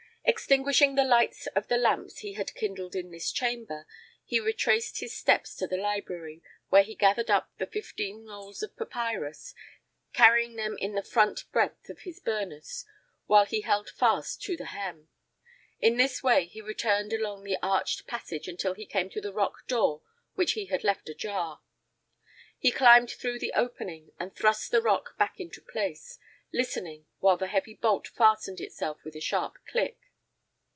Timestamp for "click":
29.67-29.97